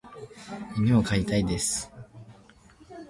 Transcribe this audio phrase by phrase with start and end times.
[0.79, 1.91] 犬を飼いたいです。